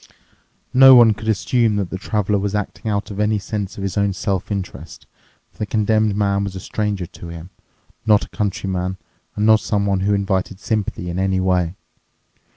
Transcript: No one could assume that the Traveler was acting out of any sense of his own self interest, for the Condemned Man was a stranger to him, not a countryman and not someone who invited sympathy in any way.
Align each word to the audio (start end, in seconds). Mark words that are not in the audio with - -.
No 0.73 0.95
one 0.95 1.13
could 1.13 1.27
assume 1.27 1.75
that 1.75 1.91
the 1.91 1.97
Traveler 1.99 2.39
was 2.39 2.55
acting 2.55 2.89
out 2.89 3.11
of 3.11 3.19
any 3.19 3.37
sense 3.37 3.77
of 3.77 3.83
his 3.83 3.97
own 3.99 4.13
self 4.13 4.51
interest, 4.51 5.05
for 5.51 5.59
the 5.59 5.67
Condemned 5.67 6.15
Man 6.15 6.43
was 6.43 6.55
a 6.55 6.59
stranger 6.59 7.05
to 7.05 7.27
him, 7.27 7.51
not 8.03 8.25
a 8.25 8.29
countryman 8.29 8.97
and 9.35 9.45
not 9.45 9.59
someone 9.59 9.99
who 9.99 10.15
invited 10.15 10.59
sympathy 10.59 11.07
in 11.11 11.19
any 11.19 11.39
way. 11.39 11.75